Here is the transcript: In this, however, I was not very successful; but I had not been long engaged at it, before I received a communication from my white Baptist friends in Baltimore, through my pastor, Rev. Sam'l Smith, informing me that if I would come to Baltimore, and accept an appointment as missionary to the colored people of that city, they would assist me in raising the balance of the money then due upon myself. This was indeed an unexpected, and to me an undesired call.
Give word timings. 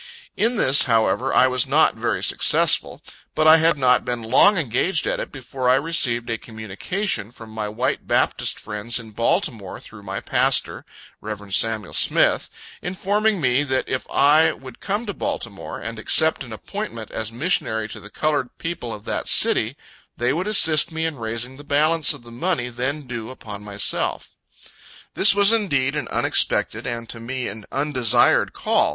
In 0.35 0.55
this, 0.55 0.85
however, 0.85 1.31
I 1.31 1.45
was 1.45 1.67
not 1.67 1.93
very 1.93 2.23
successful; 2.23 3.03
but 3.35 3.47
I 3.47 3.57
had 3.57 3.77
not 3.77 4.03
been 4.03 4.23
long 4.23 4.57
engaged 4.57 5.05
at 5.05 5.19
it, 5.19 5.31
before 5.31 5.69
I 5.69 5.75
received 5.75 6.27
a 6.31 6.39
communication 6.39 7.29
from 7.29 7.51
my 7.51 7.69
white 7.69 8.07
Baptist 8.07 8.59
friends 8.59 8.97
in 8.97 9.11
Baltimore, 9.11 9.79
through 9.79 10.01
my 10.01 10.19
pastor, 10.19 10.85
Rev. 11.21 11.53
Sam'l 11.53 11.93
Smith, 11.93 12.49
informing 12.81 13.39
me 13.39 13.61
that 13.61 13.87
if 13.87 14.09
I 14.09 14.53
would 14.53 14.79
come 14.79 15.05
to 15.05 15.13
Baltimore, 15.13 15.79
and 15.79 15.99
accept 15.99 16.43
an 16.43 16.51
appointment 16.51 17.11
as 17.11 17.31
missionary 17.31 17.87
to 17.89 17.99
the 17.99 18.09
colored 18.09 18.49
people 18.57 18.91
of 18.95 19.05
that 19.05 19.29
city, 19.29 19.77
they 20.17 20.33
would 20.33 20.47
assist 20.47 20.91
me 20.91 21.05
in 21.05 21.17
raising 21.17 21.57
the 21.57 21.63
balance 21.63 22.11
of 22.11 22.23
the 22.23 22.31
money 22.31 22.69
then 22.69 23.03
due 23.05 23.29
upon 23.29 23.61
myself. 23.63 24.31
This 25.13 25.35
was 25.35 25.53
indeed 25.53 25.95
an 25.95 26.07
unexpected, 26.07 26.87
and 26.87 27.07
to 27.09 27.19
me 27.19 27.47
an 27.47 27.65
undesired 27.71 28.51
call. 28.53 28.89